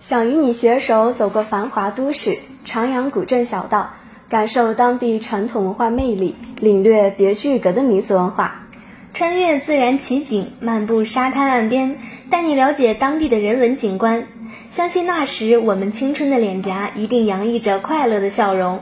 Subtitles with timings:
[0.00, 3.90] 想与你携手走过繁华都市，徜徉古镇小道，
[4.30, 8.62] 感受当地传统文化魅力，领略别具一格的民俗文化。
[9.12, 11.98] 穿越自然奇景，漫步沙滩岸边，
[12.30, 14.26] 带你了解当地的人文景观。
[14.70, 18.80] 相信那时我们青春的脸颊一定洋溢着快乐的笑容。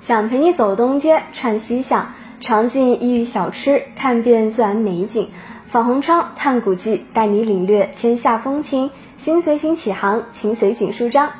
[0.00, 5.28] 想陪你走东街，串西巷，尝尽异域小吃，看遍自然美景，
[5.66, 8.90] 访红窗，探古迹，带你领略天下风情。
[9.24, 11.32] 心随心起航，情随景舒张。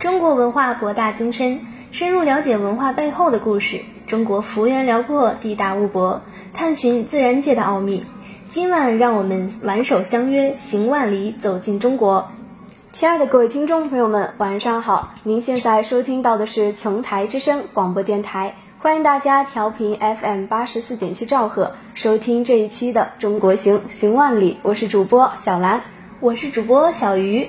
[0.00, 1.60] 中国文化博大精深，
[1.92, 3.82] 深入了解文化背后的故事。
[4.08, 8.04] 中国幅员辽阔，地大物博，探寻自然界的奥秘。
[8.48, 12.32] 今晚让我们挽手相约，行万里，走进中国。
[12.90, 15.14] 亲爱的各位听众朋友们，晚上好！
[15.22, 25.80] 您现在收听到的是琼台之声广播电台，欢迎大家调频 FM 八十四点七兆赫收听这一期的《中国行行万里》，我是主播小兰。
[26.22, 27.48] 我是主播小鱼。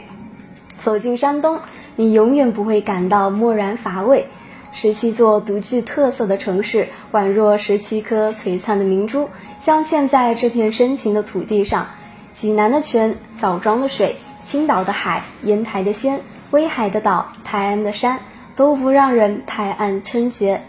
[0.80, 1.60] 走进山东，
[1.98, 4.28] 你永远不会感到漠然乏味。
[4.72, 9.28] 十七座独具特色的城市，宛若十七颗璀璨的明珠，
[9.60, 11.88] 镶嵌在这片深情的土地上。
[12.32, 18.20] 济南的泉，枣庄的水，青岛的海，烟台的仙，威海的岛，泰安的山，
[18.56, 20.62] 都不让人拍案称绝。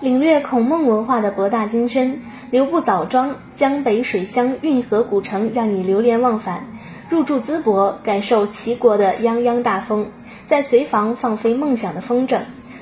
[0.00, 6.68] 领略孔孟文化的博大精深，留步枣庄，江北水乡，运河古城，让你流连忘返。
[7.12, 10.06] 入住淄博，感受齐国的泱泱大风；
[10.46, 12.38] 在随房放飞梦想的风筝；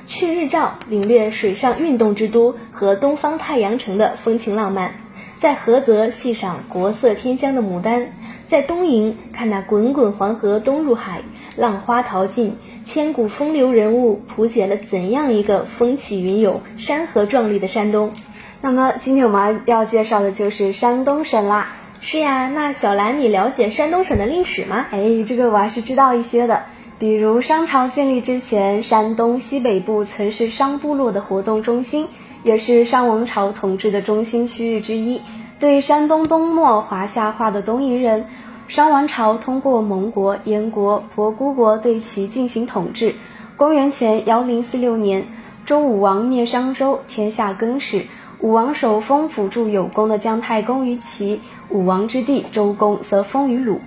[0.07, 4.91] 去日照，领略水上运动之都和东方太阳城的风情浪漫；
[5.37, 8.03] 在菏泽细赏国色天香的牡丹；
[8.47, 11.23] 在东营看那滚滚黄河东入海，
[11.57, 18.13] 浪花淘尽，千古风流人物谱写了怎样一个风起云涌、山河壮丽的山东。
[18.61, 21.73] 那么，今天我们要介绍的就是山东省啦。
[22.03, 24.87] 是呀，那小兰，你了解山东省的历史吗？
[24.89, 26.63] 哎，这个我还是知道一些的。
[26.97, 32.07] 比如商朝建立之前，山东西北部曾是商部落的活动中心，
[32.41, 35.21] 也是商王朝统治的中心区域之一。
[35.59, 38.25] 对山东东漠华夏化的东夷人，
[38.67, 43.13] 商王朝通过蒙国、燕国、博孤国对其进行统治。
[43.57, 45.27] 公元前幺零四六年，
[45.67, 48.07] 周武王灭商周，天下更始。
[48.39, 51.39] 武王手封辅助有功的姜太公于齐。
[51.71, 53.79] 武王之地周公则封于鲁。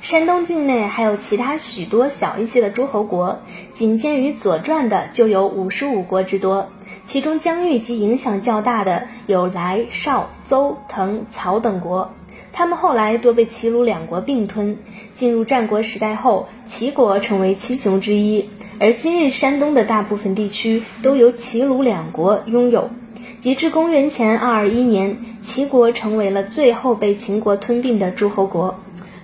[0.00, 3.40] 山东境内还有其他许多小一些的诸侯国，
[3.72, 6.68] 仅见于《左传》的就有五十五国之多。
[7.04, 12.12] 其中疆域及影响较大的有莱、邵、邹、滕、曹等国，
[12.52, 14.76] 他们后来多被齐鲁两国并吞。
[15.14, 22.90] 进入战国时代后，齐国成为七雄之一，而今日山东的大部分地区都由齐鲁两国拥有。
[23.42, 28.78] 截至公元前二二一年，齐国成为了最后被秦国吞并的诸侯国。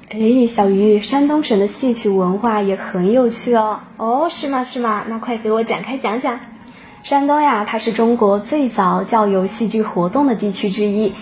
[0.09, 3.79] 哎，小鱼，山东省的戏曲文化也很有趣哦。
[3.97, 4.65] 哦，是吗？
[4.65, 5.05] 是吗？
[5.07, 6.41] 那快给我展开讲讲。
[7.05, 11.13] 山东呀，它是中国最早较有戏剧活动的地区之一。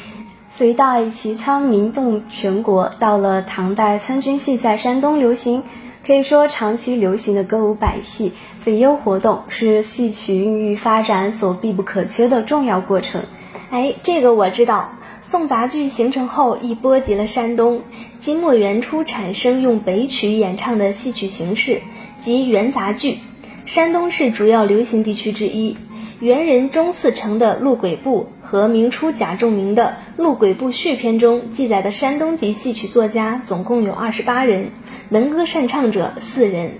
[0.48, 5.62] 隋代齐昌名动全国，到了唐代，参军戏在山东流行。
[6.06, 8.32] 可以说，长期流行的歌舞百戏、
[8.66, 13.22] 匪优活动是戏曲孕育发展所必不可缺的重要过程。
[13.70, 14.98] 哎，这个我知道。
[15.20, 17.82] 宋杂剧形成后，亦波及了山东。
[18.18, 21.80] 金末元初产生用北曲演唱的戏曲形式，
[22.18, 23.20] 即元杂剧。
[23.66, 25.76] 山东是主要流行地区之一。
[26.18, 34.70] 元人钟嗣成的《陆鬼部》和明初贾仲明的《陆鬼部续篇》中记载的山东籍戏曲作家总共有二十八人，
[35.08, 36.72] 能歌善唱者四人。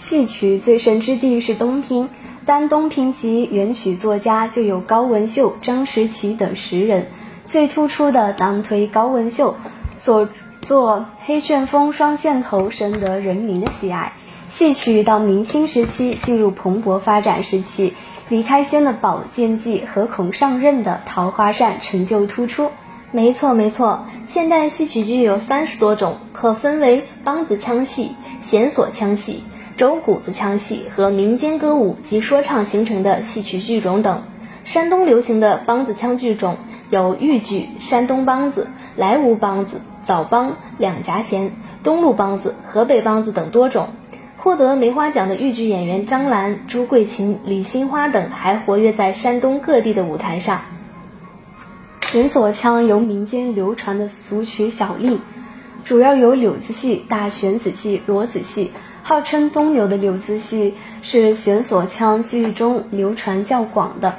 [0.00, 2.08] 戏曲最盛之地是东平，
[2.46, 7.08] 单东平及元曲作家就有高文秀、张时齐等十人。
[7.44, 9.56] 最突出的当推高文秀
[9.96, 10.28] 所
[10.62, 14.14] 作《黑旋风》《双线头》深得人民的喜爱。
[14.48, 17.92] 戏曲到明清时期进入蓬勃发展时期。
[18.30, 22.70] 李开先的《宝剑记》和孔尚任的《桃花扇》成就突出。
[23.12, 29.42] 没错没错，现代戏曲剧有三十多种，可分为梆子腔戏、弦索腔戏、
[29.80, 34.22] 轴鼓子腔戏和民间歌舞及说唱形成的戏曲剧种等。
[34.62, 36.58] 山东流行的梆子腔剧种
[36.90, 41.50] 有豫剧、山东梆子、莱芜梆子、枣梆、两夹弦、
[41.82, 43.88] 东路梆子、河北梆子等多种。
[44.36, 50.60] 获得梅花奖的豫剧演员张兰、朱桂琴、李新花等还活跃在山东各地的舞台上。
[52.12, 55.20] 弦索腔由民间流传的俗曲小丽，
[55.86, 58.72] 主要有柳子戏、大弦子戏、罗子戏。
[59.10, 64.14] 号称东流的柳子戏是弦索腔剧中流传较广的。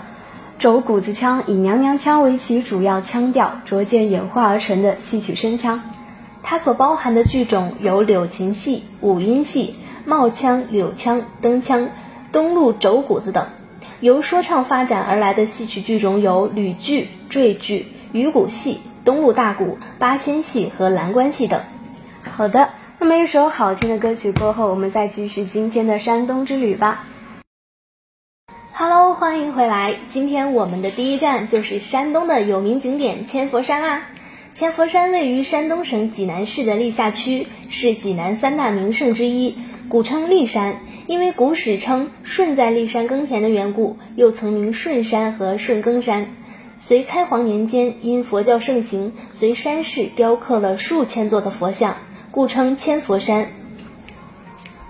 [0.60, 5.82] 轴鼓子腔以娘娘腔为其主要腔调，逐渐演化而成的戏曲声腔。
[6.44, 9.76] 它所包含的剧种有柳琴戏、五音戏。
[10.04, 11.88] 帽腔、柳腔、灯腔、
[12.34, 13.46] 东路轴鼓子等。
[14.02, 21.62] 由说唱发展而来的戏曲剧种有吕剧、赘剧、鱼鼓戏、东路大鼓、八仙戏和蓝关戏等。
[22.30, 22.72] 好的，
[23.04, 27.08] 那么一首好听的歌曲过后，我们再继续今天的山东之旅吧。
[28.76, 29.96] Hello，欢迎回来。
[30.12, 34.04] 今天我们的第一站就是山东的有名景点千佛山啦。
[34.54, 39.58] 千佛山位于山东省济南市的历下区，是济南三大名胜之一，
[39.90, 40.76] 古称历山。
[41.08, 46.28] 因为古史称舜在历山耕田的缘故，又曾名舜山和舜耕山。
[46.78, 51.96] 隋开皇年间，因佛教盛行，随山势雕刻了数千座的佛像，
[52.32, 53.50] 故称千佛山。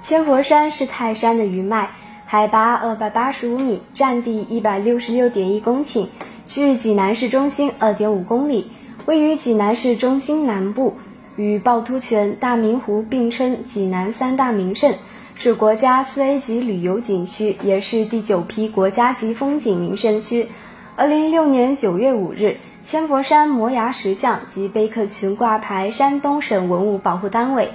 [0.04, 1.90] 千佛山是泰山的余脉，
[2.28, 6.06] 海拔二百八十五米，占地一百六十六点一公顷，
[6.48, 8.70] 距济南市中心二点五公里。
[9.08, 10.94] 位于济南市中心南部，
[11.36, 14.94] 与趵突泉、大明湖并称济南三大名胜，
[15.34, 20.48] 是国家四 A 级旅游景区，也是第九批国家级风景名胜区。
[20.96, 27.72] 二零一六年九月五日，千佛山摩崖石像及碑刻群挂牌山东省文物保护单位。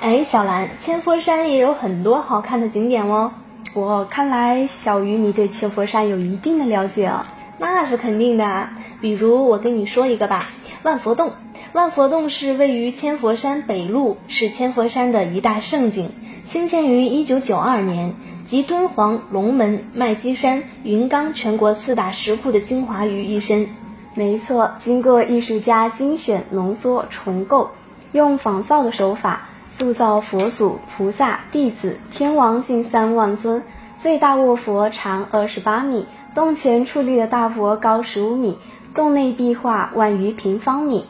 [0.00, 3.32] 哎，小兰，千佛山也有很多好看的景点哦。
[3.74, 7.24] 我看来，小鱼你对千佛山有一定的了解哦。
[7.58, 8.68] 那是肯定的，
[9.00, 10.44] 比如我跟你说一个吧，
[10.82, 11.32] 万佛洞。
[11.74, 16.12] 万佛洞是位于千佛山北麓，是千佛山的一大胜景，
[16.44, 18.14] 兴建于一九九二年，
[18.46, 23.66] 集敦煌、龙门、麦积山、云冈全国四大石窟的精华于一身。
[24.14, 27.70] 没错，经过艺术家精选、浓缩、重构，
[28.12, 33.64] 用仿造的手法塑造佛祖、菩萨、弟子、天王近三万尊，
[33.96, 36.06] 最大卧佛长二十八米。
[36.36, 38.58] 洞前矗立的大佛高十五米，
[38.94, 41.04] 洞内壁画万余平方米，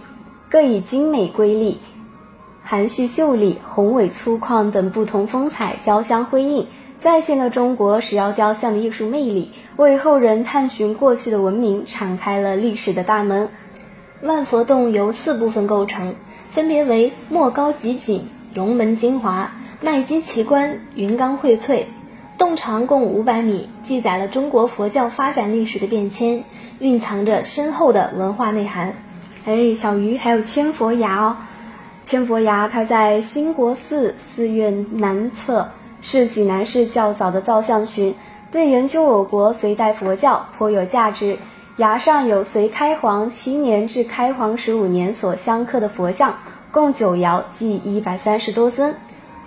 [0.54, 1.78] 各以精美瑰丽、
[2.62, 6.68] 含蓄秀丽、宏伟粗犷等不同风采交相辉映，
[7.00, 13.48] 再现了中国石窑雕像的艺术魅力，为后人探寻过去的文明敞开了历史的大门。
[14.22, 16.14] 万佛洞由四部分构成，
[16.52, 21.86] 分别为莫高极景、龙门精华、麦积奇观、云冈荟萃。
[22.38, 26.44] 洞长共五百米，记载了中国佛教发展历史的变迁，
[26.78, 28.94] 蕴藏着深厚的文化内涵。
[29.46, 31.36] 哎，小鱼，还有千佛崖哦！
[32.02, 35.68] 千佛崖它在兴国寺寺院南侧，
[36.00, 38.14] 是济南市较早的造像群，
[38.50, 41.36] 对研究我国隋代佛教颇有价值。
[41.76, 46.38] 崖上有隋开皇七年至开皇十五年所镶刻的佛像，
[46.72, 48.94] 共九窑，计一百三十多尊。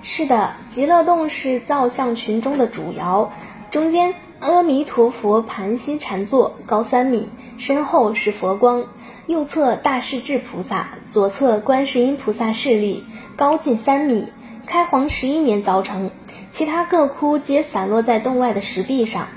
[0.03, 3.31] 是的，极乐洞是造像群中的主窑，
[3.71, 8.83] 中间阿弥陀佛盘膝禅坐，高三米，身后是佛光；
[9.27, 13.03] 右侧大势至菩萨，左侧观世音菩萨势力，
[13.35, 14.29] 高近三米。
[14.65, 16.11] 开皇十一年凿成，
[16.51, 19.27] 其他各窟皆散落在洞外的石壁上。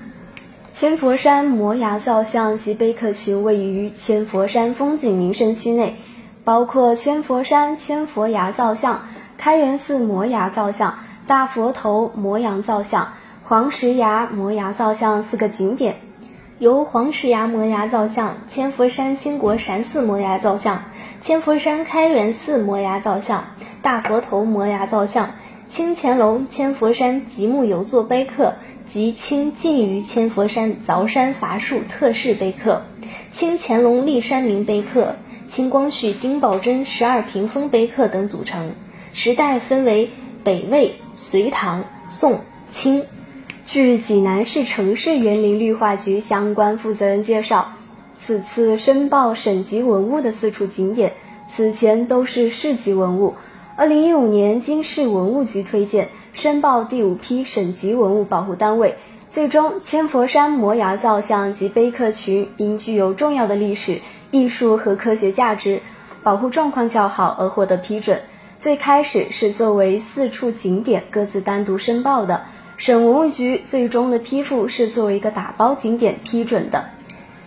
[0.72, 5.96] 千佛山摩崖造像及碑刻群位于千佛山风景名胜区内，
[6.44, 9.02] 包括千佛山千佛崖造像。
[9.38, 15.96] 开元寺摩崖造像、大佛头摩崖造像、黄石崖摩崖造像四个景点，
[16.60, 20.84] 由黄石崖摩崖造像、千佛山兴国禅寺摩崖造像、
[21.22, 25.36] 千佛山开元寺摩崖造像、大佛头摩崖造像、
[25.68, 32.82] 清乾隆千佛山极目游坐碑刻及清晋于千佛山凿山伐树特事碑刻、
[33.32, 35.14] 清乾隆立山铭碑刻、
[35.46, 38.74] 清光绪丁宝桢十二屏风碑刻等组成。
[39.14, 40.10] 时代分为
[40.44, 43.06] 北魏、隋唐、宋、清。
[43.72, 47.74] 据济南市城市园林绿化局相关负责人介绍，
[48.18, 51.12] 此次申报省级文物的四处景点，
[51.48, 53.36] 此前都是市级文物。
[53.76, 58.96] 二零一五年经市文物局推荐，申报第五批省级文物保护单位。
[59.28, 64.00] 最终，千佛山摩崖造像及碑刻群因具有重要的历史、
[64.32, 65.80] 艺术和科学价值，
[66.24, 68.20] 保护状况较好而获得批准。
[68.58, 72.42] 最开始是作为四处景点各自单独申报的，
[72.80, 76.86] 省文物局最终的批复是作为一个打包景点批准的。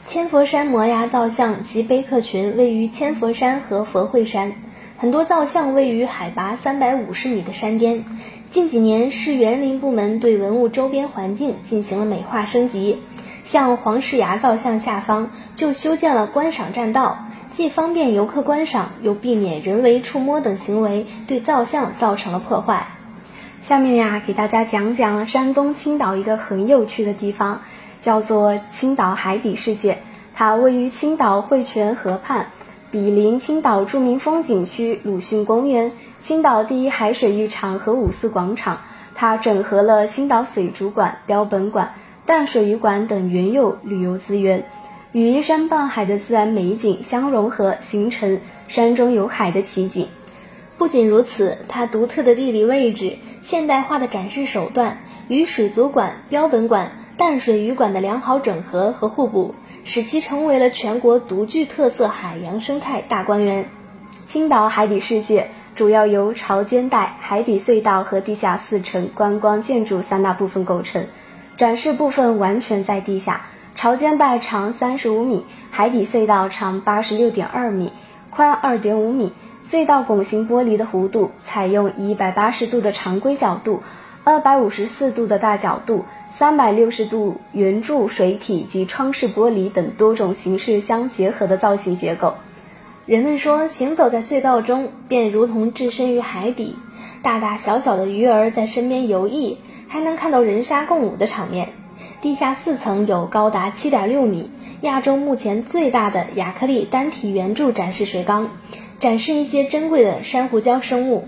[0.05, 4.53] 千佛山摩崖造像及碑刻群位于千佛山和佛会山，
[4.95, 8.03] 很多造像位于海拔三百五十米的山巅。
[8.51, 12.99] 近几年，市园林部门对文物周边环境进行了美化升级，
[13.43, 17.17] 像黄石崖造像下方就修建了观赏栈道。
[17.51, 22.85] 既方便游客观赏，又避免人为触摸等行为对造像造成了破坏。
[23.63, 27.61] 下面呀，给大家讲讲山东青岛一个很有趣的地方，
[28.01, 29.99] 叫做青岛海底世界。
[30.35, 32.47] 它位于青岛汇泉河畔，
[32.91, 38.81] 毗邻青岛著名风景区鲁迅公园、青岛第一海水浴场和五四广场。
[39.15, 41.93] 它整合了青岛水族馆、标本馆、
[42.25, 44.65] 淡水鱼馆等原有旅游资源，
[45.13, 50.09] 与依山傍海的自然美景相融合，形成山中有海的奇景。
[50.77, 63.69] 不仅如此，它独特的地理位置、现代化的展示手段与水族馆、标本馆、淡水鱼馆的良好整合和互补，使其成为了全国独具特色海洋生态大观园。
[64.25, 71.05] 青岛海底世界主要由潮间带、海底隧道和地下四层观光建筑三大部分构成，
[71.55, 73.45] 展示部分完全在地下。
[73.75, 77.91] 潮间带长三十五米，海底隧道长八十六点二米，
[78.29, 79.33] 宽二点五米。
[79.65, 83.81] 隧道拱形玻璃的弧度采用一百八十度的常规角度、
[84.23, 92.35] 二百五十四度的大角度、三百六十度圆柱水体及窗式玻璃等多种形式相结合的造型结构。
[93.05, 96.77] 人们说，行走在隧道中，便如同置身于海底，
[97.21, 101.69] 大大小小的鱼儿在身边游弋，还能看到人鲨共舞的场面。
[102.21, 104.49] 地下四层有高达七点六米、
[104.81, 108.49] 亚洲目前最大的亚克力单体圆柱展示水缸。
[109.03, 111.27] 展示一些珍贵的珊瑚礁生物。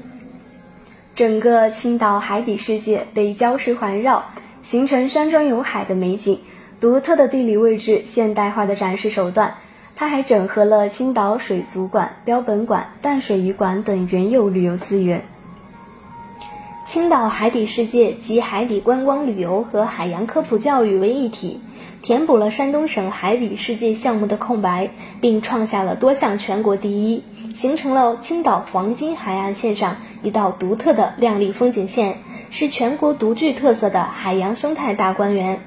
[1.13, 4.23] 整个青岛海底世界被礁石环绕，
[4.63, 6.39] 形成山中有海的美景。
[6.79, 9.55] 独特的地理位置，现代化的展示手段，
[9.97, 15.25] 它还整合了青岛水族馆、标本馆、淡水鱼馆等原有旅游资源。
[16.87, 21.59] 青岛海底世界集海底观光旅游和海洋科普教育为一体。
[22.01, 24.91] 填补了山东省海底世界项目的空白，
[25.21, 27.23] 并创下了多项全国第一，
[27.55, 32.19] 形成了青岛黄金海岸线上一道独特的亮丽风景线，
[32.49, 35.61] 是全国独具特色的海洋生态大观园。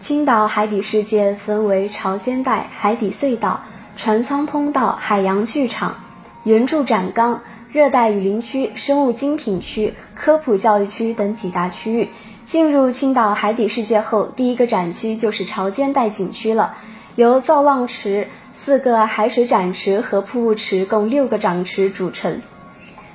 [0.00, 3.60] 青岛海底世界分为潮间带、海底隧道、
[3.98, 5.96] 船舱通道、海洋剧场、
[6.42, 12.08] 圆柱展缸、热带雨林区、生物精品区、科普教育区等几大区域。
[12.46, 16.76] 进入青岛海底世界后，第一个展区就是潮间带景区了，
[17.14, 18.28] 由造浪池、
[18.66, 22.42] 四个海水展池和瀑布池共六个涨池组成。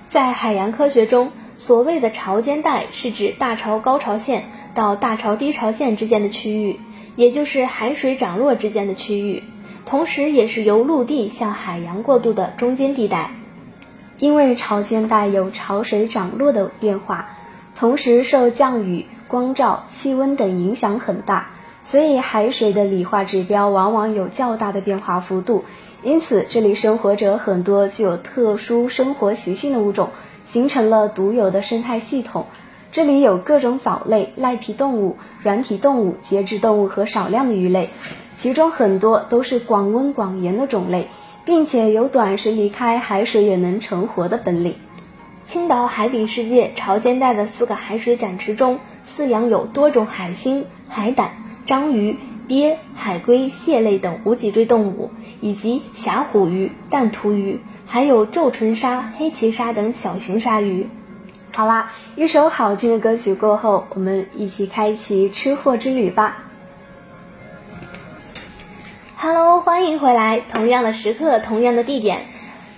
[0.08, 6.79] 在海洋科学中，所谓的潮间带是指大潮高潮线到大潮低潮线之间的区域，
[7.17, 9.43] 也就是海水涨落之间的区域，
[9.86, 13.31] 同时也是由陆地向海洋过渡的中间地带。
[14.20, 17.27] 因为潮间带有潮水涨落的变化，
[17.75, 19.05] 同时受降雨。
[19.27, 21.51] 光照、气温等影响很大，
[21.83, 25.65] 所以海水的理化指标往往有较大的变化幅度。
[26.03, 30.09] 因此，这里生活着很多具有特殊生活习性的物种，
[30.47, 32.47] 形成了独有的生态系统。
[32.91, 37.89] 这里有各种藻类、赖皮动物、软体动物、节肢动物和少量的鱼类，
[38.35, 41.07] 其中很多都是广温广盐的种类，
[41.45, 44.75] 并且有短时离开海水也能成活的本领。
[45.45, 51.31] 青岛海底世界潮间带的四个海水展池中，饲养有多种海星、海胆、
[51.65, 60.89] 章鱼、鳖、海龟、蟹类等无脊椎动物，以及峡虎鱼、弹涂鱼，还有皱唇鲨、黑鳍鲨等小型鲨鱼。
[61.53, 66.46] 好啦，一首好听的歌曲过后，我们一起开启吃货之旅吧。
[69.18, 72.25] Hello，欢迎回来，同样的时刻，同样的地点。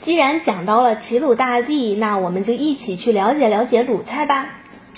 [0.02, 4.50] 既然讲到了齐鲁大地，那我们就一起去了解了解鲁菜吧，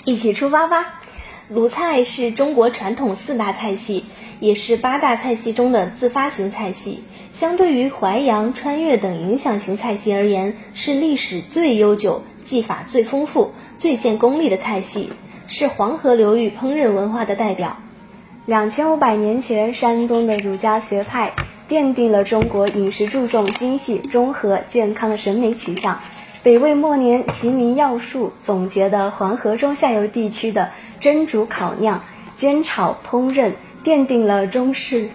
[0.04, 1.00] 一起出发吧。
[1.48, 4.04] 鲁菜是中国传统四大菜系，
[4.40, 7.04] 也是八大菜系中的自发型菜系。
[7.32, 15.12] 相对于淮扬、川粤等影响型菜系而言，是历史最悠久、技法最丰富、最见功力的菜系，
[15.46, 17.76] 是黄河流域烹饪文化的代表。
[18.44, 21.32] 两千五百年前，山东的儒家学派。
[21.68, 26.00] 奠定了中国饮食注重精细、中和、健康的审美取向。
[26.44, 32.02] 北魏末年，齐民要术总结的黄河中下游地区的蒸、煮、烤、酿、
[32.36, 33.52] 煎、炒、烹饪，
[33.84, 35.08] 奠定了中式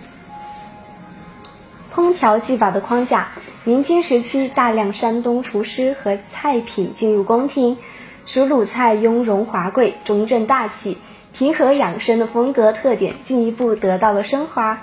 [1.94, 3.30] 烹调技法的框架。
[3.64, 7.78] 明清时期，大量山东厨师和菜品进入宫廷，
[8.26, 10.98] 使鲁菜雍容华贵、中正大气、
[11.34, 14.82] 平和养生的风格特点进一步得到了升华。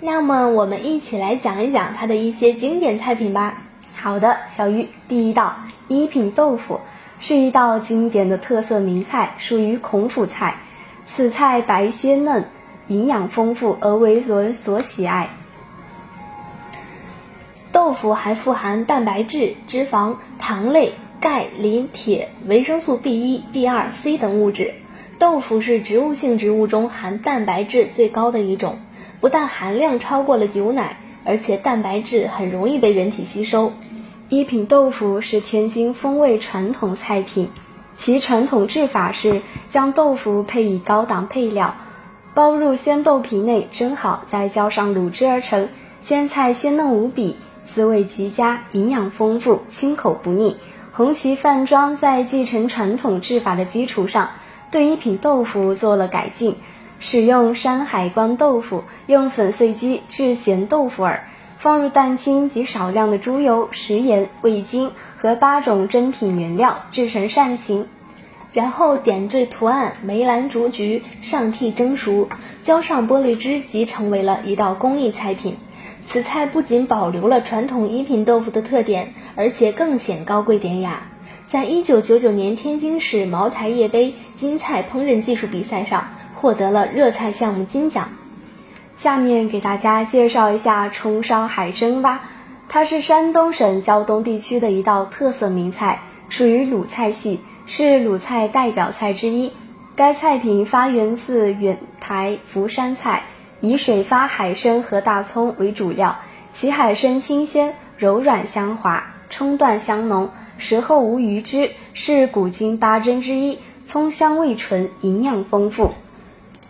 [0.00, 3.62] 那么，我们一起来讲一讲它的一些经典菜品吧。
[3.94, 5.56] 好的，小鱼，第一道
[5.88, 6.80] 一品豆腐
[7.20, 10.56] 是一道经典的特色名菜，属于孔府菜。
[11.06, 12.46] 此菜白鲜嫩，
[12.86, 15.28] 营养丰富，而为人所喜爱。
[17.72, 24.74] 豆腐还富含蛋白质、脂肪、糖类、钙、磷、铁、维生素 B 一、B 二、C 等物质。
[25.18, 28.78] 豆腐是植物性植物中含蛋白质最高的一种。
[29.20, 33.72] 不但含量超过了牛奶，而且蛋白质很容易被人体吸收。
[34.30, 37.50] 一品豆腐是天津风味传统菜品，
[37.96, 41.74] 其传统制法是将豆腐配以高档配料，
[42.32, 45.68] 包入鲜豆皮内蒸好，再浇上卤汁而成。
[46.00, 47.34] 鲜菜鲜嫩无比，
[47.66, 50.56] 滋味极佳，营养丰富，清口不腻。
[50.92, 54.30] 红旗饭庄在继承传统制法的基础上，
[54.70, 56.54] 对一品豆腐做了改进，
[57.00, 61.24] 使用山海关豆腐，用粉碎机制咸豆腐耳。
[61.60, 67.86] 放入蛋清及少量的猪油、食盐、味精和八种珍品原料，制成扇形，
[68.54, 72.30] 然后点缀图案梅兰竹菊，上屉蒸熟，
[72.62, 75.58] 浇上玻璃汁，即成为了一道工艺菜品。
[76.06, 81.08] 此菜不仅保留了传统一品豆腐的特点，而且更显高贵典雅。
[81.46, 88.08] 在一九九九年天津市茅台夜杯金菜烹饪技术比赛上，获得了热菜项目金奖。
[89.00, 92.20] 下面给大家介绍一下葱烧海参吧，
[92.68, 99.52] 它是山东省胶东地区的一道特色名菜，属于鲁菜系，是鲁菜代表菜之一。
[99.96, 103.22] 该菜品发源自远台福山菜，
[103.62, 106.18] 以水发海参和大葱为主料，
[106.52, 115.94] 其海参新鲜、柔软香滑，葱段香浓，食后无余汁，是古今八珍之一，葱香味纯，营养丰富。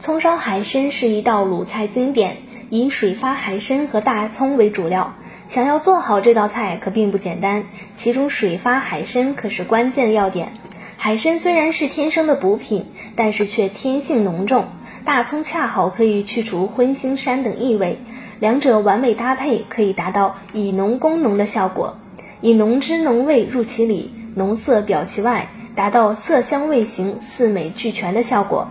[0.00, 2.38] 葱烧海参是一道鲁菜经典，
[2.70, 5.12] 以水发海参和大葱为主料。
[5.46, 7.64] 想要做好这道菜可并不简单，
[7.98, 10.54] 其中水发海参可是关键要点。
[10.96, 14.68] 海参虽然是天生的补品，但是却天性浓重，
[15.04, 17.98] 大葱恰好可以去除荤腥膻等异味，
[18.38, 21.98] 两者完美搭配，可以达到以浓攻浓的效果，
[22.40, 28.68] 以浓汁浓味入其里，浓色表其外，达到色香味形四美俱全的效果。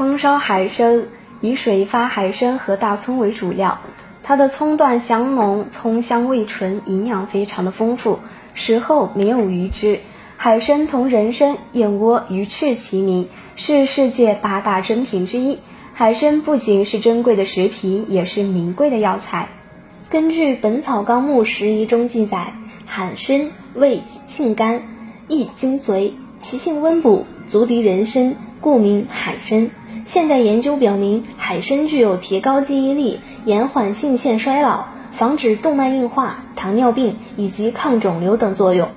[0.00, 1.08] 葱烧海参
[1.42, 3.80] 以水发海参和大葱为主料，
[4.22, 8.18] 它的葱段香浓，葱香味纯，营养非常的丰富，
[8.54, 10.00] 食后没有鱼汁。
[10.38, 15.58] 海参同人参、燕窝、鱼翅齐名，是世界八大珍品之一。
[15.92, 19.50] 海参不仅是珍贵的食品，也是名贵的药材。
[20.08, 22.54] 根据《本草纲目拾遗》中记载，
[22.86, 24.80] 海参味性甘，
[25.28, 29.70] 益精髓，其性温补，足敌人参，故名海参。
[30.04, 38.88] 现代研究表明，海参具有提高记忆力、延缓性腺衰老、防止动脉硬化、糖尿病以及抗肿瘤等作用。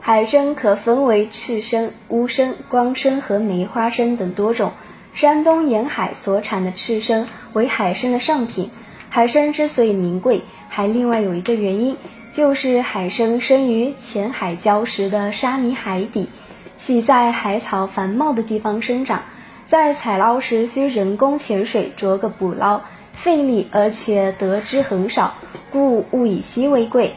[0.00, 4.72] 海参可分为赤参、乌参、光参和梅花参等多种。
[5.14, 8.70] 山东沿海所产的赤参为海参的上品。
[9.08, 11.96] 海参之所以名贵，还另外有一个原因，
[12.30, 16.28] 就是海参生于浅海礁石的沙泥海底，
[16.76, 19.22] 喜在海草繁茂的地方生长。
[19.66, 25.34] 在采捞时需人工潜水捉个捕捞，费力而且得之很少，
[25.72, 27.14] 故物以稀为贵。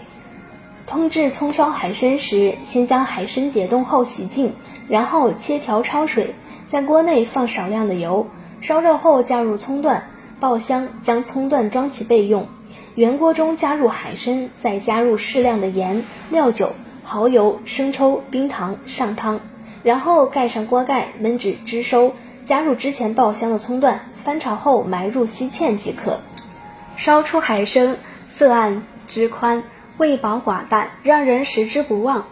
[0.90, 4.54] 烹制葱烧海参时，先将海参解冻后洗净，
[4.88, 6.34] 然后切条焯水，
[6.68, 8.28] 在锅内放少量的油，
[8.62, 10.08] 烧热后加入葱段，
[10.40, 12.48] 爆香，将葱段装起备用。
[12.96, 16.74] 原锅中加入海参，再加入适量的盐、料酒、
[17.10, 19.40] 蚝油、生抽、冰糖上汤，
[19.82, 22.14] 然后盖上锅盖，焖至汁收。
[22.46, 26.20] 加入之前爆香的葱段，翻炒后埋入西芡即可。
[26.98, 29.64] 烧出海参，色暗汁宽，
[29.98, 32.26] 味饱寡淡，让人食之不忘。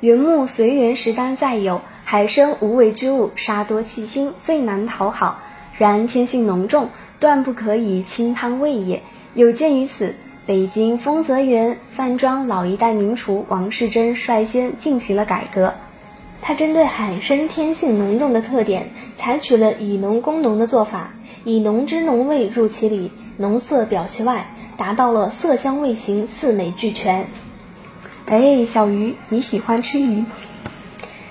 [0.00, 5.38] 云木随园食单载有海参无味之物，杀多气腥，最难讨好。
[5.78, 9.04] 然天性浓重，断不可以清汤味也。
[9.34, 15.72] 有鉴于此，北京丰泽园饭庄老一代名厨王世珍率先进行了改革。
[16.42, 27.26] 他针对海参天性浓重的特点，采取了以浓攻浓的做法，以浓汁浓味入其里，浓色表其外，达到了色香味形四美俱全。
[28.26, 30.26] 哎，小鱼，你喜欢吃鱼？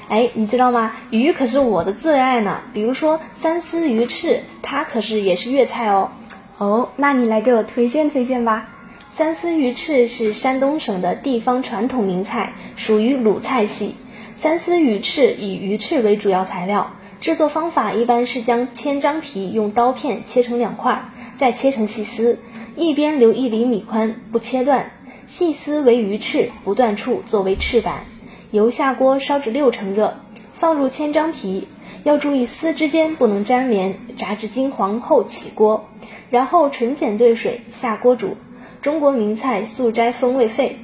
[0.10, 0.94] 哎，你知道吗？
[1.12, 2.62] 鱼可是我的最爱呢。
[2.74, 6.10] 比如说三丝鱼翅，它可是也是粤菜哦。
[6.58, 8.70] 哦，那你来给我推荐推荐吧。
[9.16, 13.94] 三丝鱼翅是山东省的地方传统名菜，属于鲁菜系。
[14.34, 22.40] 三丝鱼翅以鱼翅为主要材料，制作方法一般是将千张皮用刀片切成两块，再切成细丝，
[22.76, 24.90] 一边留一厘米宽，不切断。
[25.28, 28.08] 细丝为鱼翅，不断处作为翅板。
[28.50, 30.18] 油下锅烧至六成热，
[30.58, 31.68] 放入千张皮，
[32.04, 35.88] 要注意丝之间不能粘连，炸至金黄后起锅，
[36.32, 38.38] 然后纯碱兑水下锅煮。
[38.84, 40.78] 中国名菜素斋风味肺，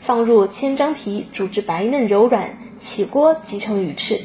[0.00, 2.50] 放入千张皮，煮至白嫩柔软。
[2.78, 4.20] 起锅即成鱼翅，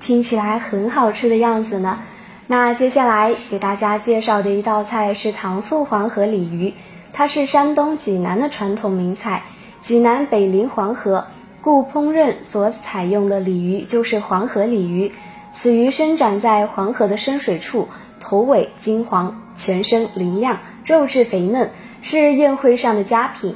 [0.00, 1.98] 听起来很好吃的样子呢。
[2.46, 6.72] 那接下来给大家介绍的一道菜是糖醋黄河鲤鱼，
[7.12, 9.42] 它是山东济南的传统名菜，
[9.80, 11.26] 济南北临黄河，
[11.60, 15.10] 故烹饪所采用的鲤鱼就是黄河鲤鱼。
[15.52, 17.88] 此鱼生长在黄河的深水处，
[18.20, 23.54] 头尾金黄，全身灵亮，肉质肥嫩，是宴会上的佳品。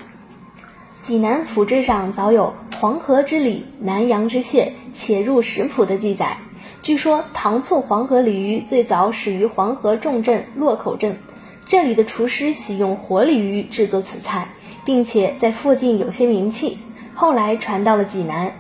[1.03, 6.37] 济南府志上早有“黄河之鲤，南阳之蟹，且入食谱”的记载。
[6.83, 11.19] 据说糖醋黄河鲤鱼最早始于黄河重镇洛口镇，
[11.67, 14.49] 这里的厨师喜用活鲤鱼制作此菜，
[14.85, 16.79] 并且在附近有些名气。
[17.15, 18.53] 后来传到了济南。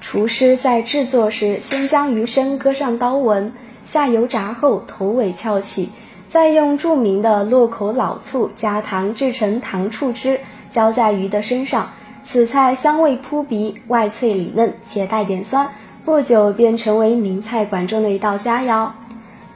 [0.00, 3.52] 厨师在制作时，先将鱼身割上刀纹，
[3.84, 5.90] 下油炸后头尾翘起，
[6.28, 10.40] 再用著名的洛口老醋加糖制成糖醋汁。
[10.70, 15.70] 浇在鱼的身上，此菜香味扑鼻，外脆里嫩，且带点酸，
[16.04, 18.90] 不久便成为名菜馆中的一道佳肴。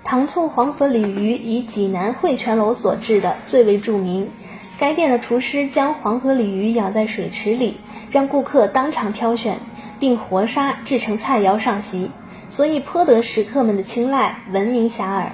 [0.02, 4.30] 糖醋黄河鲤鱼以济南汇泉楼所制的最为著名。
[4.78, 7.76] 该店的厨师将黄河鲤鱼养在水池里，
[8.10, 9.58] 让顾客当场挑选，
[10.00, 12.10] 并活杀制成菜肴上席，
[12.48, 15.26] 所以颇得食客们的青睐，闻名遐迩。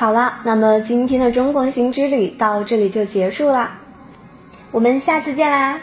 [0.00, 3.80] 好了，那么今天的中国行之旅到这里就结束啦。
[4.70, 5.80] 我们下次见啦！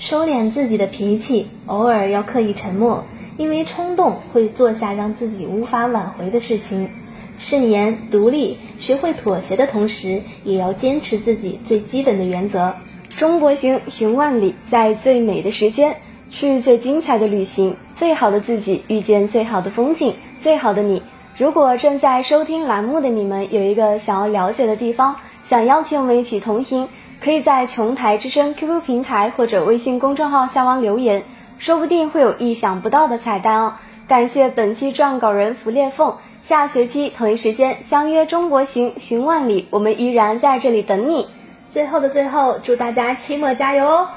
[0.00, 3.04] 收敛自己的脾气，偶尔要刻意沉默，
[3.36, 6.90] 因为冲动会做下让自己无法挽回的事情。
[7.38, 12.74] 慎言独立，学会妥协的同时，也要坚持自己最基本的原则。
[13.10, 15.98] 中国行，行万里，在最美的时间，
[16.32, 21.00] 去最精彩的旅行，最好的自己遇见最好的风景，最好的你。
[21.38, 26.88] 如果正在收听栏目的你们有一个想要了解的地方，想邀请我们一起同行。
[27.20, 31.22] 可以在琼台之声 QQ 平台或者微信公众号下方留言，
[31.58, 33.74] 说不定会有意想不到的彩蛋哦！
[34.08, 41.28] 感谢本期撰稿人拂裂缝，下学期同一时间相约中国行行万里，我们依然在这里等你。
[41.68, 44.08] 最后的最后，祝大家期末加油哦！